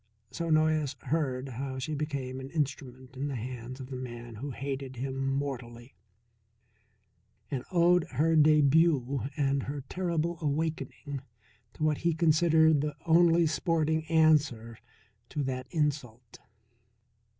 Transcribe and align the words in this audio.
So 0.31 0.49
Noyes 0.49 0.95
heard 1.03 1.47
how 1.49 1.77
she 1.77 1.93
became 1.93 2.39
an 2.39 2.49
instrument 2.49 3.15
in 3.15 3.27
the 3.27 3.35
hands 3.35 3.79
of 3.79 3.91
the 3.91 3.95
man 3.95 4.33
who 4.37 4.49
hated 4.49 4.95
him 4.95 5.27
mortally, 5.31 5.93
and 7.51 7.63
owed 7.71 8.05
her 8.13 8.35
debut 8.35 9.27
and 9.37 9.61
her 9.61 9.81
terrible 9.81 10.39
awakening 10.41 11.21
to 11.73 11.83
what 11.83 11.99
he 11.99 12.15
considered 12.15 12.81
the 12.81 12.95
only 13.05 13.45
sporting 13.45 14.03
answer 14.07 14.79
to 15.29 15.43
that 15.43 15.67
insult. 15.69 16.39